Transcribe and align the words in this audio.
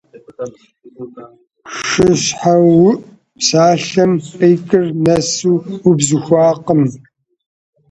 ШыщхьэуӀу 1.87 2.91
псалъэм 3.37 4.11
къикӀыр 4.37 4.85
нэсу 5.05 5.55
убзыхуакъым. 5.89 6.81